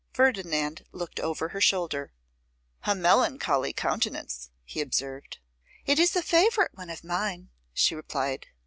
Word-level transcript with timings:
Ferdinand 0.13 0.83
looked 0.91 1.19
over 1.19 1.49
her 1.49 1.61
shoulder. 1.61 2.11
'A 2.87 2.95
melancholy 2.95 3.71
countenance!' 3.71 4.49
he 4.63 4.81
observed. 4.81 5.37
'It 5.85 5.99
is 5.99 6.15
a 6.15 6.23
favourite 6.23 6.73
one 6.75 6.89
of 6.89 7.03
mine,' 7.03 7.51
she 7.71 7.93
replied. 7.93 8.47